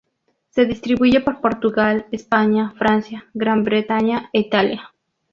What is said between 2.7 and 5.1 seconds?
Francia, Gran Bretaña e Italia.